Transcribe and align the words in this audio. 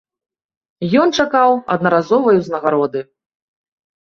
Ён 1.01 1.13
чакаў 1.23 1.51
аднаразовай 1.75 2.35
узнагароды. 2.41 2.99